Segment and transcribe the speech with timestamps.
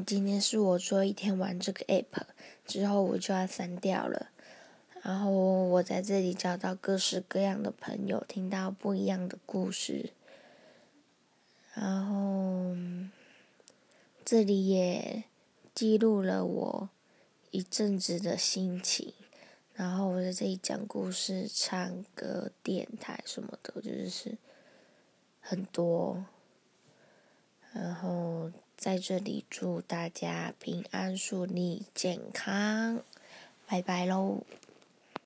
[0.00, 2.22] 今天是我做一天玩这个 app，
[2.64, 4.30] 之后我就要删掉了。
[5.02, 10.10] 然后我在这里找到各式各样的朋友，听到不一样的故事。
[11.74, 12.76] 然后
[14.24, 15.24] 这里也
[15.74, 16.90] 记录了我
[17.50, 19.12] 一阵子的心情。
[19.74, 24.36] 然后我在这里讲故事、唱歌、电台什么的，就是
[25.40, 26.26] 很多。
[27.72, 28.52] 然后
[28.82, 33.00] 在这里祝大家平安顺利、健康，
[33.68, 34.42] 拜拜喽。